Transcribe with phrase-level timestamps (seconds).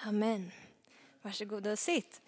[0.00, 0.52] Amen.
[1.22, 2.20] Varsågod och sitt.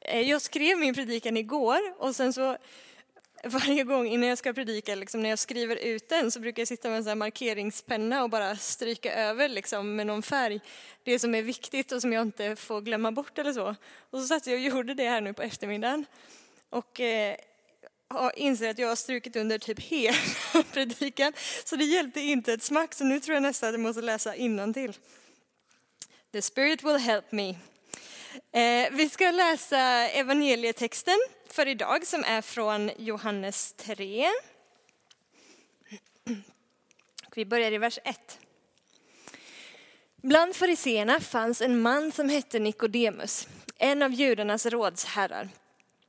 [0.00, 2.56] Eh, jag skrev min predikan igår och sen så
[3.44, 6.68] varje gång innan jag ska predika, liksom, när jag skriver ut den så brukar jag
[6.68, 10.60] sitta med en sån markeringspenna och bara stryka över liksom, med någon färg
[11.02, 13.74] det som är viktigt och som jag inte får glömma bort eller så.
[14.10, 16.06] Och så satt jag och gjorde det här nu på eftermiddagen.
[16.70, 17.36] Och eh,
[18.36, 20.16] inser att jag har strukit under typ hela
[20.72, 21.32] predikan.
[21.64, 24.32] Så det hjälpte inte ett smack, så nu tror jag nästan att jag måste läsa
[24.74, 24.92] till.
[26.32, 27.48] The spirit will help me.
[28.52, 29.78] Eh, vi ska läsa
[30.08, 31.18] evangelietexten
[31.48, 34.28] för idag som är från Johannes 3.
[37.34, 38.38] Vi börjar i vers 1.
[40.16, 45.48] Bland fariseerna fanns en man som hette Nikodemus, en av judarnas rådsherrar.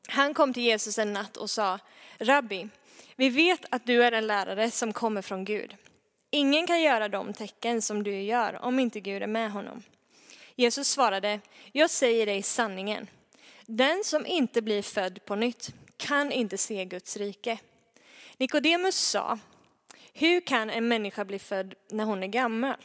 [0.08, 1.80] Han kom till Jesus en natt och sa,
[2.18, 2.68] Rabbi,
[3.16, 5.76] vi vet att du är en lärare som kommer från Gud.
[6.32, 9.84] Ingen kan göra de tecken som du gör om inte Gud är med honom.
[10.56, 11.40] Jesus svarade,
[11.72, 13.08] jag säger dig sanningen.
[13.66, 17.58] Den som inte blir född på nytt kan inte se Guds rike.
[18.38, 19.40] Nikodemus sa,
[20.14, 22.76] hur kan en människa bli född när hon är gammal?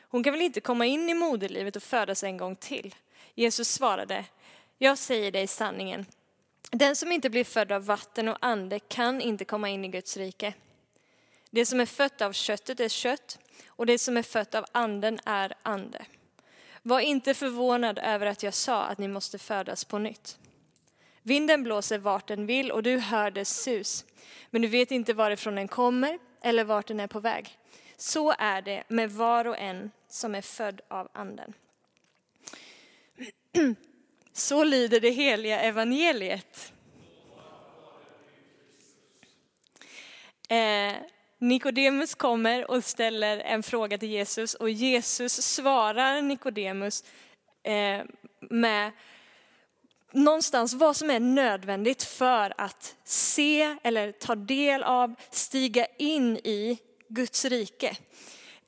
[0.00, 2.94] Hon kan väl inte komma in i moderlivet och födas en gång till?
[3.34, 4.24] Jesus svarade,
[4.78, 6.06] jag säger dig sanningen.
[6.70, 10.16] Den som inte blir född av vatten och ande kan inte komma in i Guds
[10.16, 10.54] rike.
[11.50, 15.20] Det som är fött av köttet är kött och det som är fött av anden
[15.24, 16.06] är ande.
[16.82, 20.38] Var inte förvånad över att jag sa att ni måste födas på nytt.
[21.22, 24.04] Vinden blåser vart den vill och du hör dess sus,
[24.50, 27.58] men du vet inte varifrån den kommer eller vart den är på väg.
[27.96, 31.54] Så är det med var och en som är född av anden.
[34.38, 36.72] Så lyder det heliga evangeliet.
[40.48, 40.94] Eh,
[41.38, 47.04] Nikodemus kommer och ställer en fråga till Jesus och Jesus svarar Nikodemus
[47.62, 48.00] eh,
[48.40, 48.92] med
[50.12, 56.78] någonstans vad som är nödvändigt för att se eller ta del av, stiga in i
[57.08, 57.96] Guds rike.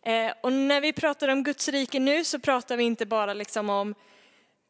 [0.03, 3.70] Eh, och när vi pratar om Guds rike nu så pratar vi inte bara liksom
[3.70, 3.94] om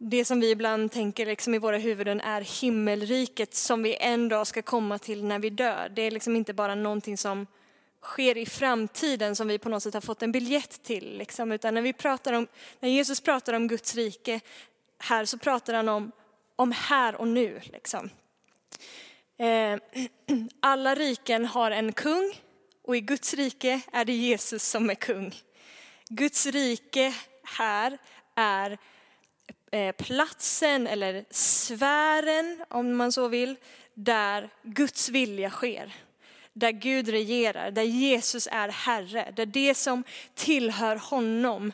[0.03, 4.47] det som vi ibland tänker liksom i våra huvuden är himmelriket som vi en dag
[4.47, 5.93] ska komma till när vi dör.
[5.95, 7.47] Det är liksom inte bara någonting som
[8.03, 11.19] sker i framtiden som vi på något sätt har fått en biljett till.
[11.19, 11.53] Liksom.
[11.53, 12.47] Utan när, vi pratar om,
[12.81, 14.41] när Jesus pratar om Guds rike
[14.99, 16.13] här så pratar han om,
[16.57, 17.61] om här och nu.
[17.63, 18.11] Liksom.
[19.39, 19.79] Eh,
[20.61, 22.33] alla riken har en kung
[22.83, 25.35] och i Guds rike är det Jesus som är kung.
[26.09, 27.99] Guds rike här
[28.35, 28.79] är
[29.71, 33.57] Eh, platsen eller sfären, om man så vill,
[33.95, 35.95] där Guds vilja sker
[36.53, 40.05] där Gud regerar, där Jesus är Herre, där det som
[40.35, 41.73] tillhör honom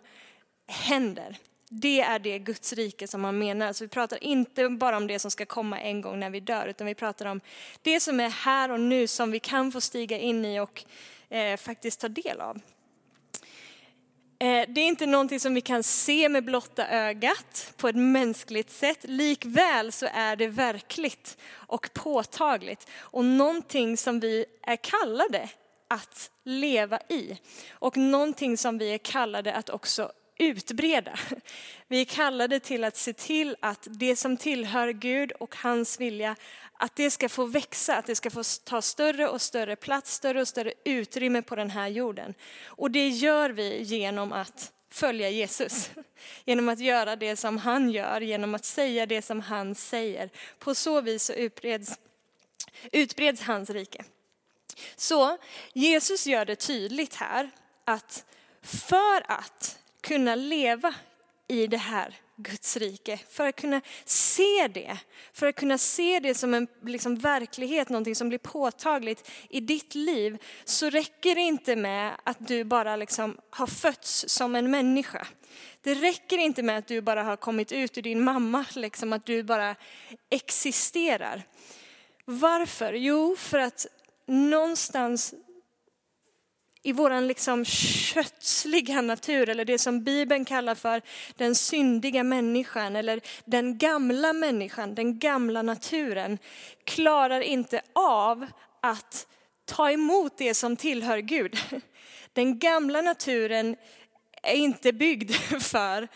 [0.66, 1.36] händer.
[1.68, 3.72] Det är det Guds rike som man menar.
[3.72, 6.66] Så vi pratar inte bara om det som ska komma en gång när vi dör,
[6.66, 7.40] utan vi pratar om
[7.82, 10.84] det som är här och nu som vi kan få stiga in i och
[11.28, 12.60] eh, faktiskt ta del av.
[14.38, 18.70] Eh, det är inte någonting som vi kan se med blotta ögat på ett mänskligt
[18.70, 18.98] sätt.
[19.02, 25.48] Likväl så är det verkligt och påtagligt och någonting som vi är kallade
[25.88, 27.38] att leva i
[27.70, 31.18] och någonting som vi är kallade att också utbreda.
[31.88, 36.36] Vi är kallade till att se till att det som tillhör Gud och hans vilja,
[36.78, 40.40] att det ska få växa, att det ska få ta större och större plats, större
[40.40, 42.34] och större utrymme på den här jorden.
[42.64, 45.90] Och det gör vi genom att följa Jesus.
[46.44, 50.30] Genom att göra det som han gör, genom att säga det som han säger.
[50.58, 51.98] På så vis så utbreds,
[52.92, 54.04] utbreds hans rike.
[54.96, 55.38] Så
[55.72, 57.50] Jesus gör det tydligt här
[57.84, 58.24] att
[58.62, 60.94] för att kunna leva
[61.48, 64.98] i det här Guds rike, för att kunna se det,
[65.32, 69.94] för att kunna se det som en liksom, verklighet, någonting som blir påtagligt i ditt
[69.94, 75.26] liv, så räcker det inte med att du bara liksom har fötts som en människa.
[75.80, 79.26] Det räcker inte med att du bara har kommit ut ur din mamma, liksom att
[79.26, 79.76] du bara
[80.30, 81.42] existerar.
[82.24, 82.92] Varför?
[82.92, 83.86] Jo, för att
[84.26, 85.34] någonstans
[86.82, 91.02] i vår liksom kötsliga natur, eller det som Bibeln kallar för
[91.36, 96.38] den syndiga människan, eller den gamla människan, den gamla naturen,
[96.84, 98.46] klarar inte av
[98.80, 99.26] att
[99.64, 101.58] ta emot det som tillhör Gud.
[102.32, 103.76] Den gamla naturen
[104.42, 106.08] är inte byggd för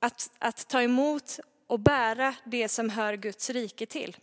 [0.00, 4.16] att, att ta emot och bära det som hör Guds rike till.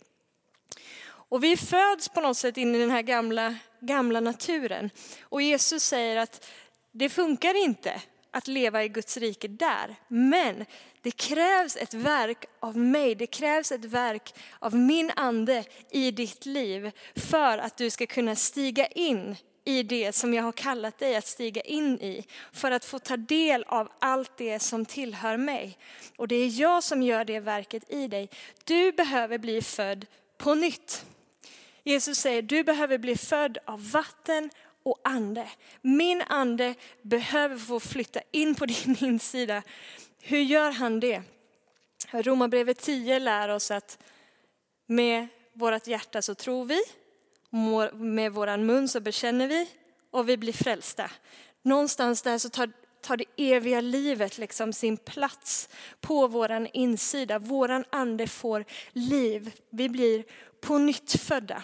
[1.34, 4.90] Och vi föds på något sätt in i den här gamla, gamla naturen.
[5.22, 6.46] Och Jesus säger att
[6.92, 9.96] det funkar inte att leva i Guds rike där.
[10.08, 10.64] Men
[11.02, 16.46] det krävs ett verk av mig, det krävs ett verk av min ande i ditt
[16.46, 21.16] liv för att du ska kunna stiga in i det som jag har kallat dig
[21.16, 22.24] att stiga in i.
[22.52, 25.78] För att få ta del av allt det som tillhör mig.
[26.16, 28.28] Och det är jag som gör det verket i dig.
[28.64, 30.06] Du behöver bli född
[30.38, 31.04] på nytt.
[31.84, 34.50] Jesus säger, du behöver bli född av vatten
[34.82, 35.48] och ande.
[35.82, 39.62] Min ande behöver få flytta in på din insida.
[40.20, 41.22] Hur gör han det?
[42.10, 43.98] Romarbrevet 10 lär oss att
[44.86, 46.80] med vårt hjärta så tror vi,
[47.92, 49.70] med våran mun så bekänner vi
[50.10, 51.10] och vi blir frälsta.
[51.62, 52.72] Någonstans där så tar,
[53.04, 55.68] tar det eviga livet liksom sin plats
[56.00, 57.38] på våran insida.
[57.38, 59.52] Våran ande får liv.
[59.70, 60.24] Vi blir
[60.60, 61.62] på nytt födda.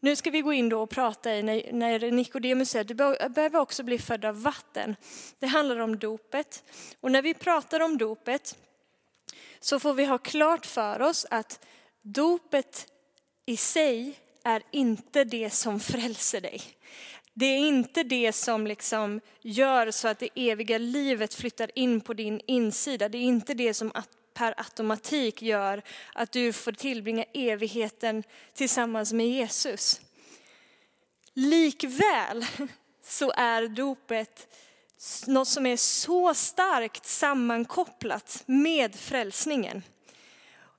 [0.00, 3.28] Nu ska vi gå in då och prata i när, när Nikodemus säger att du
[3.34, 4.96] behöver också bli född av vatten.
[5.38, 6.64] Det handlar om dopet.
[7.00, 8.56] Och när vi pratar om dopet
[9.60, 11.66] så får vi ha klart för oss att
[12.02, 12.86] dopet
[13.46, 16.62] i sig är inte det som frälser dig.
[17.34, 22.14] Det är inte det som liksom gör så att det eviga livet flyttar in på
[22.14, 23.08] din insida.
[23.08, 23.92] Det är inte det som
[24.34, 25.82] per automatik gör
[26.14, 28.22] att du får tillbringa evigheten
[28.54, 30.00] tillsammans med Jesus.
[31.34, 32.46] Likväl
[33.04, 34.48] så är dopet
[35.26, 39.82] något som är så starkt sammankopplat med frälsningen.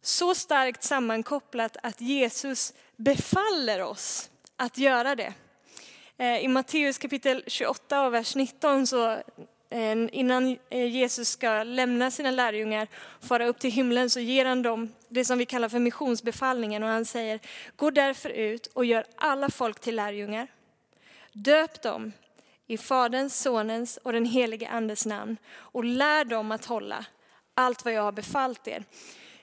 [0.02, 5.34] Så starkt sammankopplat att Jesus befaller oss att göra det.
[6.18, 9.12] Eh, I Matteus kapitel 28 och vers 19 så
[9.70, 14.46] eh, innan eh, Jesus ska lämna sina lärjungar och fara upp till himlen så ger
[14.46, 17.40] han dem det som vi kallar för missionsbefallningen och han säger
[17.76, 20.48] gå därför ut och gör alla folk till lärjungar.
[21.32, 22.12] Döp dem
[22.68, 27.06] i Faderns, Sonens och den helige Andes namn och lär dem att hålla
[27.54, 28.84] allt vad jag har befallt er.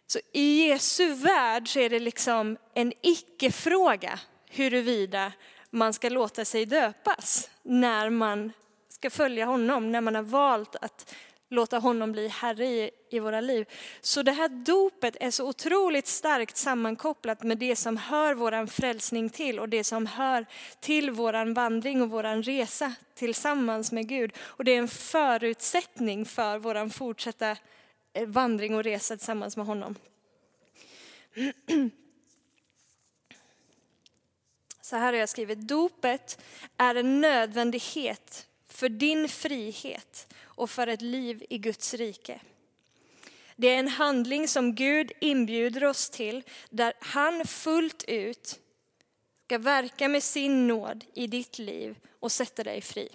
[0.06, 4.20] Så i Jesu värld så är det liksom en icke-fråga
[4.50, 5.32] huruvida
[5.70, 8.52] man ska låta sig döpas när man
[8.88, 11.14] ska följa honom, när man har valt att
[11.50, 13.66] låta honom bli herre i, i våra liv.
[14.00, 19.30] Så det här dopet är så otroligt starkt sammankopplat med det som hör våran frälsning
[19.30, 20.46] till och det som hör
[20.80, 24.32] till våran vandring och våran resa tillsammans med Gud.
[24.38, 27.56] Och det är en förutsättning för våran fortsatta
[28.12, 29.96] eh, vandring och resa tillsammans med honom.
[34.90, 36.42] Så här har jag skrivit, dopet
[36.76, 42.40] är en nödvändighet för din frihet och för ett liv i Guds rike.
[43.56, 48.60] Det är en handling som Gud inbjuder oss till där han fullt ut
[49.46, 53.08] ska verka med sin nåd i ditt liv och sätta dig fri.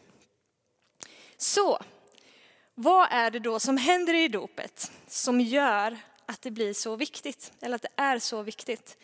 [1.37, 1.79] Så,
[2.75, 7.53] vad är det då som händer i dopet som gör att det blir så viktigt,
[7.61, 8.97] eller att det är så viktigt?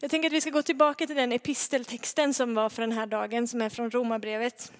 [0.00, 3.06] Jag tänker att vi ska gå tillbaka till den episteltexten som var för den här
[3.06, 4.72] dagen, som är från Romarbrevet.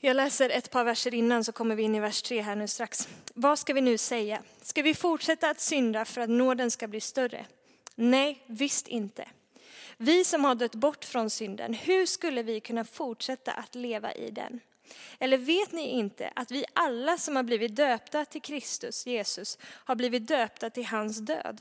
[0.00, 2.68] Jag läser ett par verser innan så kommer vi in i vers 3 här nu
[2.68, 3.08] strax.
[3.34, 4.42] Vad ska vi nu säga?
[4.62, 7.46] Ska vi fortsätta att synda för att nåden ska bli större?
[7.94, 9.28] Nej, visst inte.
[9.96, 14.30] Vi som har dött bort från synden, hur skulle vi kunna fortsätta att leva i
[14.30, 14.60] den?
[15.18, 19.94] Eller vet ni inte att vi alla som har blivit döpta till Kristus, Jesus, har
[19.94, 21.60] blivit döpta till hans död?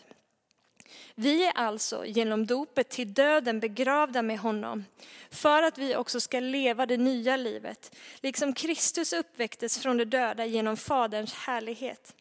[1.16, 4.86] Vi är alltså genom dopet till döden begravda med honom
[5.30, 10.46] för att vi också ska leva det nya livet, liksom Kristus uppväcktes från de döda
[10.46, 12.16] genom Faderns härlighet.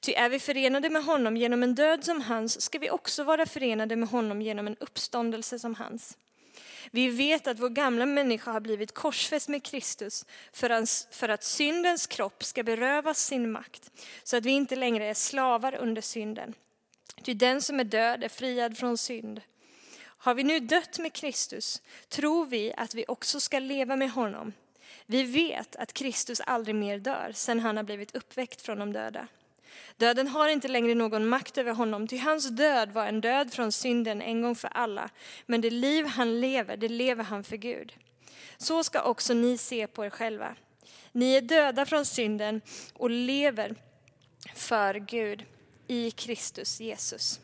[0.00, 3.46] Ty är vi förenade med honom genom en död som hans ska vi också vara
[3.46, 6.16] förenade med honom genom en uppståndelse som hans.
[6.90, 12.44] Vi vet att vår gamla människa har blivit korsfäst med Kristus för att syndens kropp
[12.44, 13.90] ska berövas sin makt,
[14.22, 16.54] så att vi inte längre är slavar under synden.
[17.22, 19.40] Ty den som är död är friad från synd.
[20.00, 24.52] Har vi nu dött med Kristus tror vi att vi också ska leva med honom.
[25.06, 29.28] Vi vet att Kristus aldrig mer dör sedan han har blivit uppväckt från de döda.
[29.96, 33.72] Döden har inte längre någon makt över honom, ty hans död var en död från
[33.72, 35.10] synden en gång för alla.
[35.46, 37.92] Men det liv han lever, det lever han för Gud.
[38.56, 40.56] Så ska också ni se på er själva.
[41.12, 42.60] Ni är döda från synden
[42.94, 43.74] och lever
[44.54, 45.44] för Gud
[45.86, 47.40] i Kristus Jesus.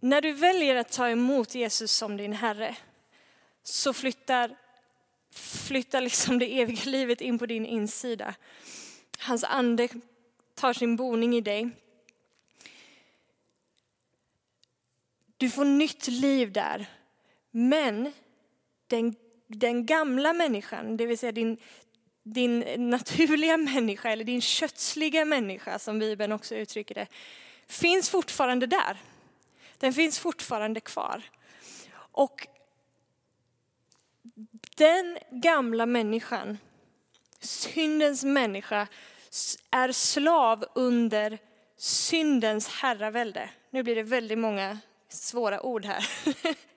[0.00, 2.76] När du väljer att ta emot Jesus som din Herre
[3.62, 4.56] så flyttar,
[5.38, 8.34] flyttar liksom det eviga livet in på din insida.
[9.18, 9.88] Hans ande
[10.54, 11.70] tar sin boning i dig.
[15.36, 16.86] Du får nytt liv där.
[17.50, 18.12] Men
[18.86, 19.14] den,
[19.46, 21.56] den gamla människan, det vill säga din,
[22.22, 27.06] din naturliga människa eller din kötsliga människa som Bibeln också uttrycker det,
[27.66, 28.96] finns fortfarande där.
[29.78, 31.22] Den finns fortfarande kvar.
[31.94, 32.46] Och
[34.78, 36.58] den gamla människan,
[37.40, 38.86] syndens människa,
[39.70, 41.38] är slav under
[41.76, 43.50] syndens herravälde.
[43.70, 46.08] Nu blir det väldigt många svåra ord här.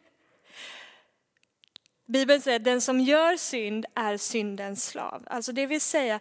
[2.05, 5.23] Bibeln säger att den som gör synd är syndens slav.
[5.27, 6.19] Alltså det vill säga,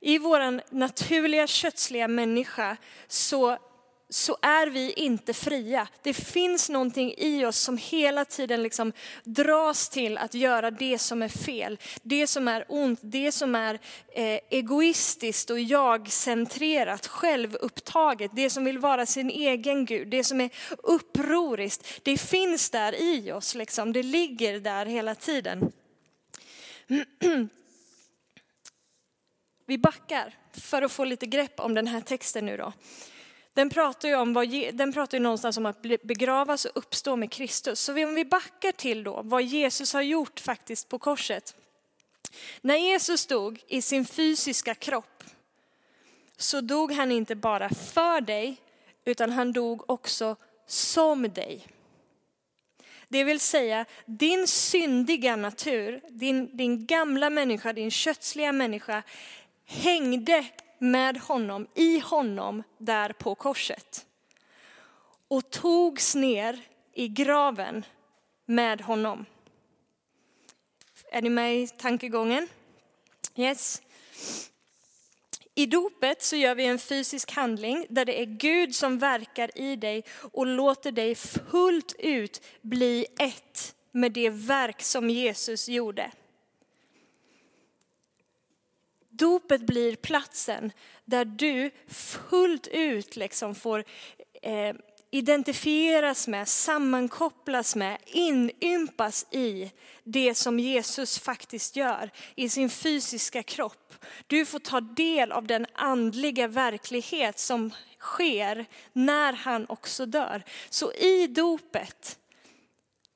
[0.00, 2.76] i vår naturliga kötsliga människa
[3.08, 3.58] så
[4.14, 5.88] så är vi inte fria.
[6.02, 8.92] Det finns någonting i oss som hela tiden liksom
[9.24, 13.74] dras till att göra det som är fel, det som är ont, det som är
[14.14, 20.50] eh, egoistiskt och jag-centrerat, självupptaget, det som vill vara sin egen Gud, det som är
[20.78, 22.00] upproriskt.
[22.02, 23.92] Det finns där i oss, liksom.
[23.92, 25.72] det ligger där hela tiden.
[29.66, 32.72] Vi backar för att få lite grepp om den här texten nu då.
[33.54, 37.30] Den pratar ju, om vad, den pratar ju någonstans om att begravas och uppstå med
[37.30, 37.80] Kristus.
[37.80, 41.56] Så om vi backar till då vad Jesus har gjort faktiskt på korset.
[42.60, 45.24] När Jesus dog i sin fysiska kropp
[46.36, 48.56] så dog han inte bara för dig
[49.04, 51.66] utan han dog också som dig.
[53.08, 59.02] Det vill säga din syndiga natur, din, din gamla människa, din kötsliga människa
[59.64, 60.44] hängde
[60.84, 64.06] med honom, i honom, där på korset.
[65.28, 66.60] Och togs ner
[66.92, 67.84] i graven
[68.46, 69.26] med honom.
[71.12, 72.48] Är ni med i tankegången?
[73.36, 73.82] Yes.
[75.54, 79.76] I dopet så gör vi en fysisk handling där det är Gud som verkar i
[79.76, 86.10] dig och låter dig fullt ut bli ett med det verk som Jesus gjorde.
[89.18, 90.72] Dopet blir platsen
[91.04, 93.84] där du fullt ut liksom får
[94.42, 94.74] eh,
[95.10, 99.72] identifieras med, sammankopplas med, inympas i
[100.04, 103.94] det som Jesus faktiskt gör i sin fysiska kropp.
[104.26, 110.44] Du får ta del av den andliga verklighet som sker när han också dör.
[110.70, 112.18] Så i dopet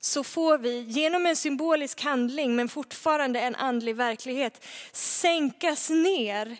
[0.00, 6.58] så får vi genom en symbolisk handling, men fortfarande en andlig verklighet, sänkas ner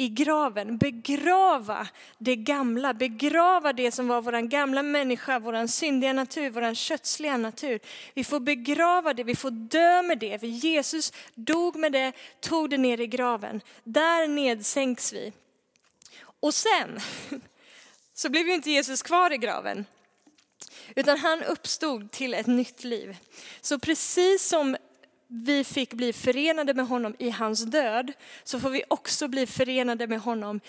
[0.00, 6.50] i graven, begrava det gamla, begrava det som var vår gamla människa, vår syndiga natur,
[6.50, 7.80] vår kötsliga natur.
[8.14, 12.70] Vi får begrava det, vi får dö med det, för Jesus dog med det, tog
[12.70, 13.60] det ner i graven.
[13.84, 15.32] Där nedsänks vi.
[16.40, 17.00] Och sen
[18.14, 19.84] så blev ju inte Jesus kvar i graven,
[20.96, 23.16] utan han uppstod till ett nytt liv.
[23.60, 24.76] Så precis som
[25.26, 28.12] vi fick bli förenade med honom i hans död,
[28.44, 30.60] så får vi också bli förenade med honom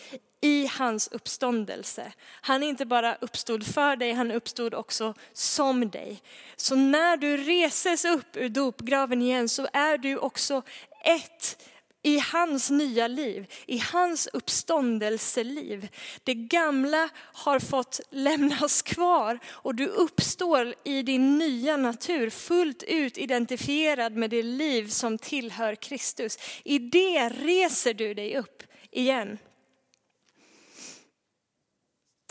[0.41, 2.11] i hans uppståndelse.
[2.41, 6.21] Han inte bara uppstod för dig, han uppstod också som dig.
[6.55, 10.61] Så när du reses upp ur dopgraven igen så är du också
[11.03, 11.70] ett
[12.03, 15.87] i hans nya liv, i hans uppståndelseliv.
[16.23, 23.17] Det gamla har fått lämnas kvar och du uppstår i din nya natur fullt ut
[23.17, 26.37] identifierad med det liv som tillhör Kristus.
[26.63, 29.37] I det reser du dig upp igen.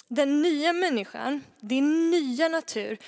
[0.08, 2.98] Den nya människan, din nya natur,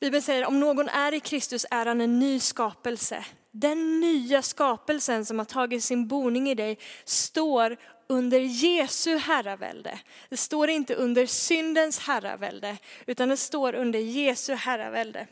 [0.00, 3.24] Bibeln säger om någon är i Kristus är han en ny skapelse.
[3.54, 10.00] Den nya skapelsen som har tagit sin boning i dig står under Jesu herravälde.
[10.28, 15.26] Det står inte under syndens herravälde, utan det står under Jesu herravälde.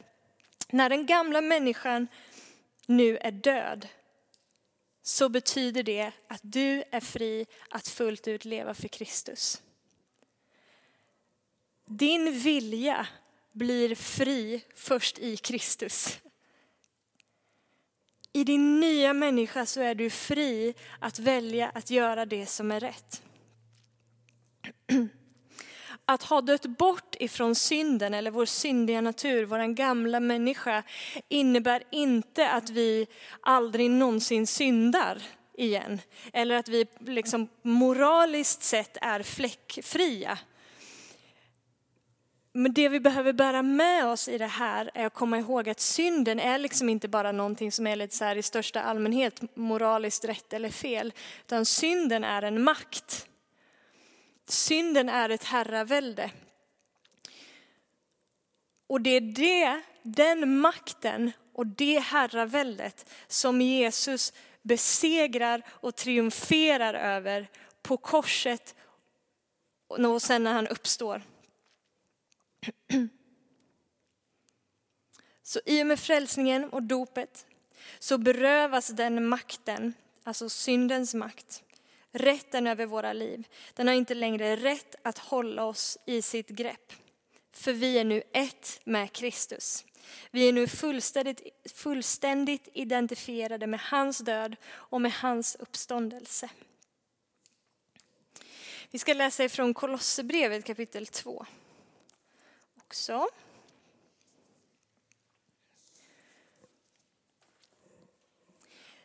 [0.70, 2.08] När den gamla människan
[2.86, 3.88] nu är död,
[5.02, 9.62] så betyder det att du är fri att fullt ut leva för Kristus.
[11.86, 13.06] Din vilja
[13.52, 16.18] blir fri först i Kristus.
[18.32, 22.80] I din nya människa så är du fri att välja att göra det som är
[22.80, 23.22] rätt.
[26.04, 30.82] Att ha dött bort ifrån synden eller vår syndiga natur, vår gamla människa,
[31.28, 33.06] innebär inte att vi
[33.40, 35.22] aldrig någonsin syndar
[35.56, 36.00] igen.
[36.32, 40.38] Eller att vi liksom moraliskt sett är fläckfria.
[42.52, 45.80] Men det vi behöver bära med oss i det här är att komma ihåg att
[45.80, 50.24] synden är liksom inte bara någonting som är lite så här i största allmänhet moraliskt
[50.24, 53.26] rätt eller fel, utan synden är en makt.
[54.48, 56.30] Synden är ett herravälde.
[58.86, 67.48] Och det är det, den makten och det herraväldet som Jesus besegrar och triumferar över
[67.82, 68.74] på korset
[69.88, 71.22] och sen när han uppstår.
[75.42, 77.46] Så i och med frälsningen och dopet
[77.98, 81.62] så berövas den makten, alltså syndens makt,
[82.12, 83.48] rätten över våra liv.
[83.74, 86.92] Den har inte längre rätt att hålla oss i sitt grepp.
[87.52, 89.84] För vi är nu ett med Kristus.
[90.30, 91.42] Vi är nu fullständigt,
[91.74, 96.50] fullständigt identifierade med hans död och med hans uppståndelse.
[98.90, 101.46] Vi ska läsa ifrån Kolosserbrevet kapitel 2
[102.90, 103.28] också.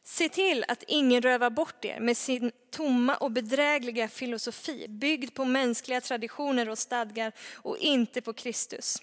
[0.04, 5.46] Se till att ingen rövar bort er med sin tomma och bedrägliga filosofi byggd på
[5.46, 9.02] mänskliga traditioner och stadgar och inte på Kristus.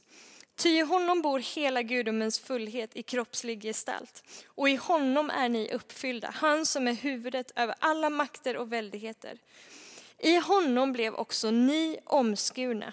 [0.57, 5.73] Ty i honom bor hela gudomens fullhet i kroppslig gestalt och i honom är ni
[5.73, 9.39] uppfyllda, han som är huvudet över alla makter och väldigheter.
[10.19, 12.93] I honom blev också ni omskurna,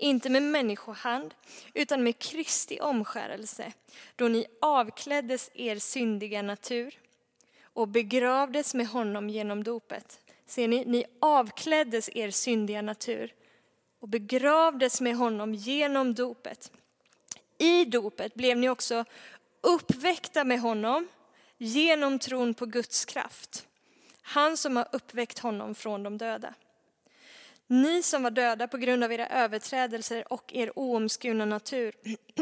[0.00, 1.34] inte med människohand,
[1.74, 3.72] utan med Kristi omskärelse,
[4.16, 6.98] då ni avkläddes er syndiga natur
[7.62, 10.20] och begravdes med honom genom dopet.
[10.46, 13.34] Ser ni, ni avkläddes er syndiga natur
[14.00, 16.72] och begravdes med honom genom dopet.
[17.58, 19.04] I dopet blev ni också
[19.60, 21.08] uppväckta med honom
[21.58, 23.66] genom tron på Guds kraft.
[24.22, 26.54] Han som har uppväckt honom från de döda.
[27.70, 31.94] Ni som var döda på grund av era överträdelser och er oomskurna natur,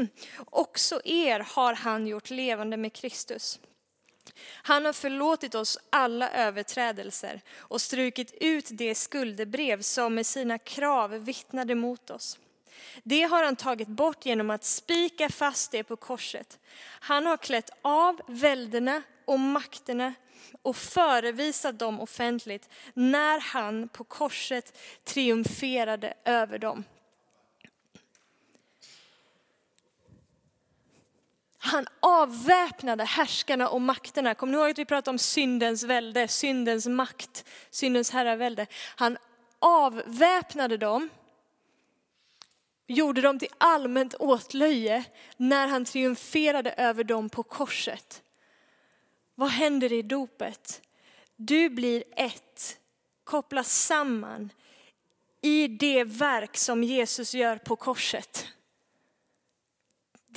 [0.39, 3.61] också er har han gjort levande med Kristus.
[4.63, 11.11] Han har förlåtit oss alla överträdelser och strukit ut det skuldebrev som med sina krav
[11.11, 12.39] vittnade mot oss.
[13.03, 16.59] Det har han tagit bort genom att spika fast det på korset.
[17.01, 20.15] Han har klätt av välderna och makterna
[20.63, 26.85] och förevisat dem offentligt när han på korset triumferade över dem.
[31.61, 34.35] Han avväpnade härskarna och makterna.
[34.35, 38.67] Kommer ni ihåg att vi pratade om syndens välde, syndens makt, syndens herravälde?
[38.97, 39.19] Han
[39.59, 41.09] avväpnade dem,
[42.89, 45.05] gjorde dem till allmänt åtlöje
[45.37, 48.23] när han triumferade över dem på korset.
[49.35, 50.83] Vad händer i dopet?
[51.37, 52.79] Du blir ett,
[53.25, 54.51] kopplas samman
[55.43, 58.47] i det verk som Jesus gör på korset.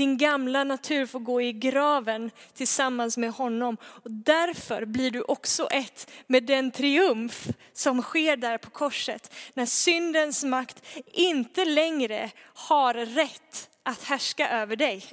[0.02, 3.78] Din gamla natur får gå i graven tillsammans med honom.
[3.84, 9.34] Och därför blir du också ett med den triumf som sker där på korset.
[9.54, 10.84] När syndens makt
[11.14, 15.04] inte längre har rätt att härska över dig.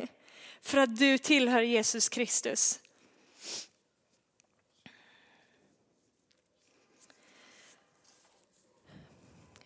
[0.63, 2.81] För att du tillhör Jesus Kristus.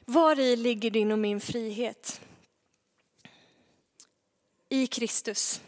[0.04, 2.20] Var i ligger din och min frihet?
[4.72, 5.60] I Kristus.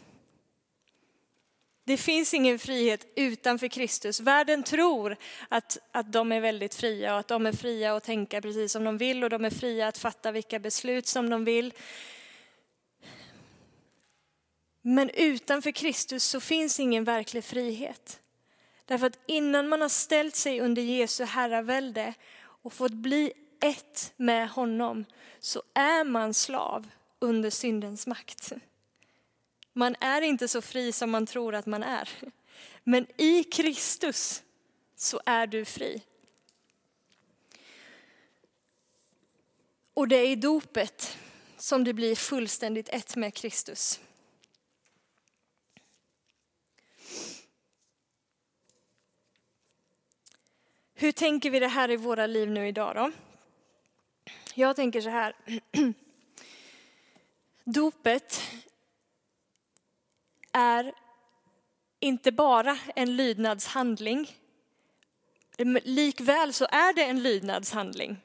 [1.83, 4.19] Det finns ingen frihet utanför Kristus.
[4.19, 5.17] Världen tror
[5.49, 8.83] att, att de är väldigt fria och att de är fria att tänka precis som
[8.83, 11.73] de vill och de är fria att fatta vilka beslut som de vill.
[14.81, 18.19] Men utanför Kristus så finns ingen verklig frihet.
[18.85, 24.49] Därför att innan man har ställt sig under Jesu herravälde och fått bli ett med
[24.49, 25.05] honom
[25.39, 26.87] så är man slav
[27.19, 28.53] under syndens makt.
[29.77, 32.09] Man är inte så fri som man tror att man är.
[32.83, 34.43] Men i Kristus
[34.95, 36.01] så är du fri.
[39.93, 41.17] Och det är i dopet
[41.57, 43.99] som du blir fullständigt ett med Kristus.
[50.93, 53.11] Hur tänker vi det här i våra liv nu idag då?
[54.53, 55.35] Jag tänker så här.
[57.63, 58.41] Dopet
[60.55, 60.93] är
[61.99, 64.31] inte bara en lydnadshandling.
[65.83, 68.17] Likväl så är det en lydnadshandling.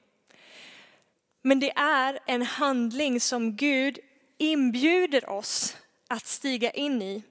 [1.43, 3.99] Men det är en handling som Gud
[4.39, 5.77] inbjuder oss
[6.09, 7.23] att stiga in i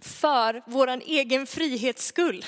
[0.00, 2.44] för vår egen frihets skull.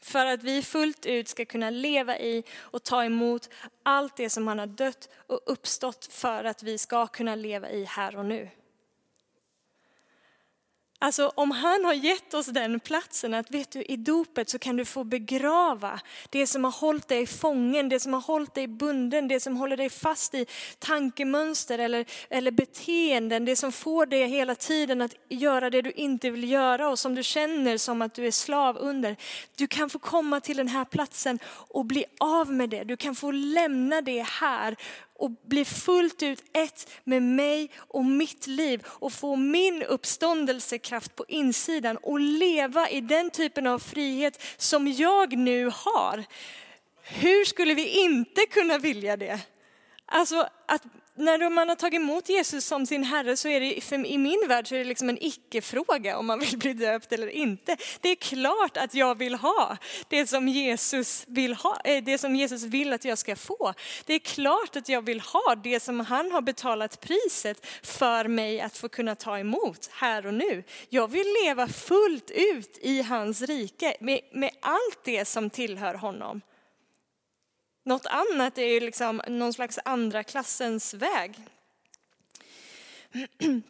[0.00, 3.48] För att vi fullt ut ska kunna leva i och ta emot
[3.82, 7.84] allt det som han har dött och uppstått för att vi ska kunna leva i
[7.84, 8.50] här och nu.
[11.02, 14.76] Alltså om han har gett oss den platsen att vet du i dopet så kan
[14.76, 19.28] du få begrava det som har hållit dig fången, det som har hållit dig bunden,
[19.28, 20.46] det som håller dig fast i
[20.78, 26.30] tankemönster eller, eller beteenden, det som får dig hela tiden att göra det du inte
[26.30, 29.16] vill göra och som du känner som att du är slav under.
[29.56, 32.84] Du kan få komma till den här platsen och bli av med det.
[32.84, 34.76] Du kan få lämna det här
[35.22, 41.24] och bli fullt ut ett med mig och mitt liv och få min uppståndelsekraft på
[41.28, 46.24] insidan och leva i den typen av frihet som jag nu har.
[47.02, 49.40] Hur skulle vi inte kunna vilja det?
[50.06, 50.82] Alltså att
[51.14, 54.48] när man har tagit emot Jesus som sin Herre så är det, för i min
[54.48, 57.76] värld så är det liksom en icke-fråga om man vill bli döpt eller inte.
[58.00, 59.76] Det är klart att jag vill ha
[60.08, 63.74] det som Jesus vill ha, eh, det som Jesus vill att jag ska få.
[64.04, 68.60] Det är klart att jag vill ha det som han har betalat priset för mig
[68.60, 70.64] att få kunna ta emot här och nu.
[70.88, 76.40] Jag vill leva fullt ut i hans rike med, med allt det som tillhör honom.
[77.82, 81.40] Något annat är ju liksom någon slags andra klassens väg.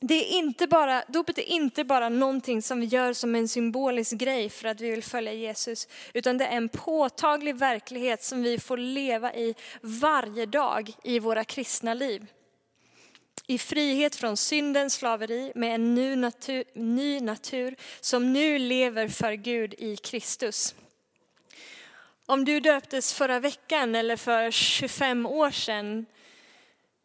[0.00, 4.12] Det är inte bara, dopet är inte bara någonting som vi gör som en symbolisk
[4.12, 8.58] grej för att vi vill följa Jesus, utan det är en påtaglig verklighet som vi
[8.58, 12.26] får leva i varje dag i våra kristna liv.
[13.46, 19.32] I frihet från syndens slaveri med en ny natur, ny natur som nu lever för
[19.32, 20.74] Gud i Kristus.
[22.26, 26.06] Om du döptes förra veckan eller för 25 år sedan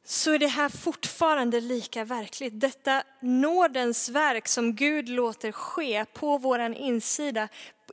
[0.06, 2.60] så är det här fortfarande lika verkligt.
[2.60, 7.48] Detta nådens verk som Gud låter ske på vår insida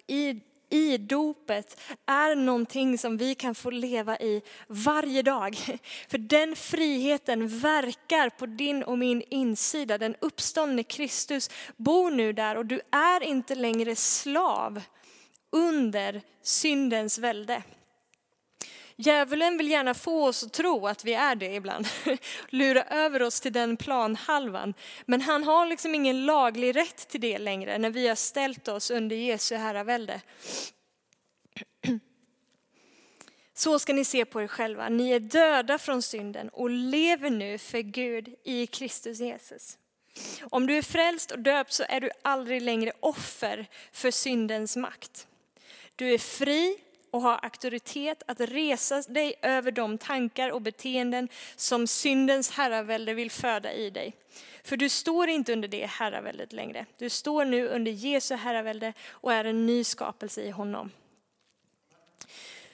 [0.07, 5.57] i, i dopet är någonting som vi kan få leva i varje dag.
[6.09, 9.99] För den friheten verkar på din och min insida.
[9.99, 14.83] Den uppståndne Kristus bor nu där och du är inte längre slav
[15.53, 17.63] under syndens välde.
[18.99, 21.89] Djävulen vill gärna få oss att tro att vi är det ibland,
[22.49, 24.75] lura över oss till den planhalvan.
[25.07, 28.91] Men han har liksom ingen laglig rätt till det längre när vi har ställt oss
[28.91, 30.21] under Jesu herravälde.
[33.55, 34.89] Så ska ni se på er själva.
[34.89, 39.79] Ni är döda från synden och lever nu för Gud i Kristus Jesus.
[40.51, 45.27] Om du är frälst och döpt så är du aldrig längre offer för syndens makt.
[45.97, 46.79] Du är fri
[47.11, 53.31] och har auktoritet att resa dig över de tankar och beteenden som syndens herravälde vill
[53.31, 54.17] föda i dig.
[54.65, 56.87] För du står inte under det herraväldet längre.
[56.99, 60.91] Du står nu under Jesu herravälde och är en ny skapelse i honom.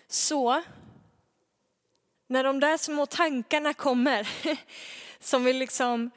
[0.09, 0.63] Så,
[2.27, 4.29] när de där små tankarna kommer
[5.21, 6.11] som vill liksom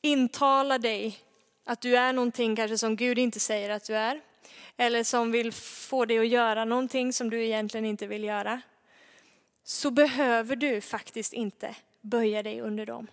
[0.00, 1.18] intala dig
[1.64, 4.20] att du är någonting kanske som Gud inte säger att du är
[4.82, 8.60] eller som vill få dig att göra någonting som du egentligen inte vill göra,
[9.64, 13.06] så behöver du faktiskt inte böja dig under dem.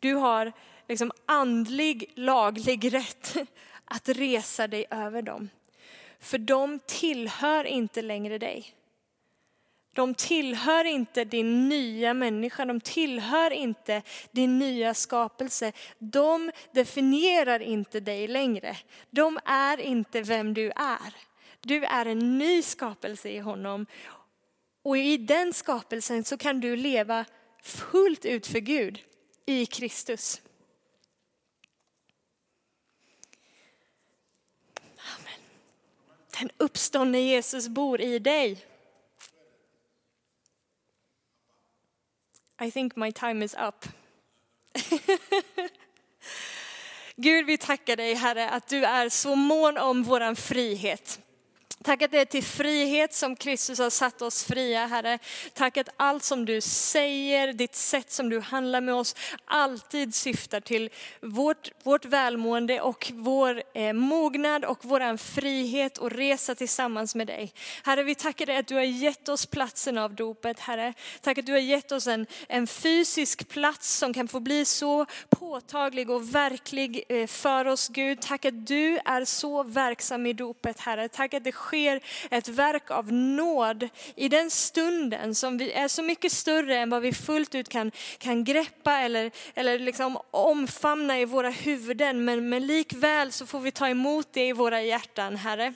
[0.00, 0.52] Du har
[0.88, 3.36] liksom andlig, laglig rätt
[3.84, 5.48] att resa dig över dem.
[6.20, 8.74] För de tillhör inte längre dig.
[9.98, 15.72] De tillhör inte din nya människa, de tillhör inte din nya skapelse.
[15.98, 18.76] De definierar inte dig längre.
[19.10, 21.14] De är inte vem du är.
[21.60, 23.86] Du är en ny skapelse i honom.
[24.82, 27.24] Och i den skapelsen så kan du leva
[27.62, 28.98] fullt ut för Gud
[29.46, 30.40] i Kristus.
[34.96, 35.40] Amen.
[36.38, 38.64] Den uppståndne Jesus bor i dig.
[42.68, 43.86] I think my time is up.
[47.16, 51.20] Gud, vi tackar dig Herre att du är så mån om våran frihet.
[51.88, 55.18] Tack att det är till frihet som Kristus har satt oss fria, Herre.
[55.54, 60.60] Tack att allt som du säger, ditt sätt som du handlar med oss, alltid syftar
[60.60, 67.26] till vårt, vårt välmående och vår eh, mognad och vår frihet och resa tillsammans med
[67.26, 67.52] dig.
[67.84, 70.94] Herre, vi tackar dig att du har gett oss platsen av dopet, Herre.
[71.20, 75.06] Tack att du har gett oss en, en fysisk plats som kan få bli så
[75.28, 78.20] påtaglig och verklig eh, för oss, Gud.
[78.20, 81.08] Tack att du är så verksam i dopet, Herre.
[81.08, 81.77] Tack att det sker
[82.30, 87.02] ett verk av nåd i den stunden som vi är så mycket större än vad
[87.02, 92.24] vi fullt ut kan, kan greppa eller, eller liksom omfamna i våra huvuden.
[92.24, 95.74] Men, men likväl så får vi ta emot det i våra hjärtan, Herre.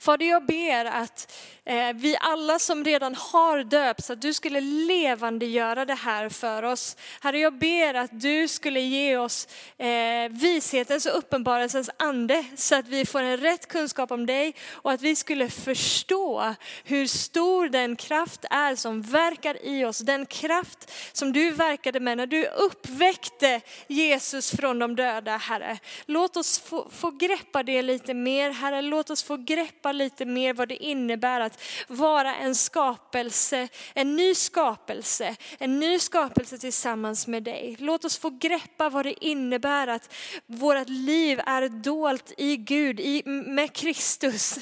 [0.00, 1.32] Fader, jag ber att
[1.64, 6.96] eh, vi alla som redan har döpts, att du skulle levandegöra det här för oss.
[7.20, 9.48] Herre, jag ber att du skulle ge oss
[9.78, 9.88] eh,
[10.30, 15.02] vishetens och uppenbarelsens ande så att vi får en rätt kunskap om dig och att
[15.02, 19.98] vi skulle förstå hur stor den kraft är som verkar i oss.
[19.98, 25.78] Den kraft som du verkade med när du uppväckte Jesus från de döda, Herre.
[26.06, 28.82] Låt oss få, få greppa det lite mer, Herre.
[28.82, 34.16] Låt oss få greppa greppa lite mer vad det innebär att vara en skapelse, en
[34.16, 37.76] ny skapelse, en ny skapelse tillsammans med dig.
[37.78, 40.14] Låt oss få greppa vad det innebär att
[40.46, 44.58] vårt liv är dolt i Gud, i, med Kristus.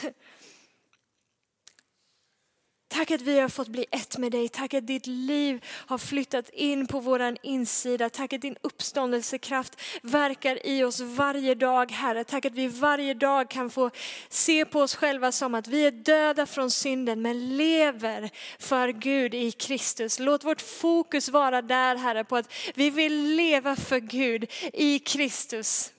[2.93, 4.49] Tack att vi har fått bli ett med dig.
[4.49, 8.11] Tack att ditt liv har flyttat in på våran insida.
[8.11, 12.25] Tack att din uppståndelsekraft verkar i oss varje dag, Herre.
[12.25, 13.91] Tack att vi varje dag kan få
[14.29, 19.35] se på oss själva som att vi är döda från synden men lever för Gud
[19.35, 20.19] i Kristus.
[20.19, 25.93] Låt vårt fokus vara där, Herre, på att vi vill leva för Gud i Kristus.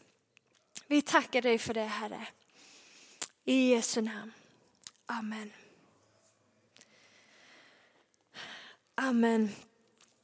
[0.88, 2.28] Vi tackar dig för det, Herre.
[3.46, 4.34] I Jesu namn.
[5.06, 5.62] Amen.
[9.00, 9.50] Amen.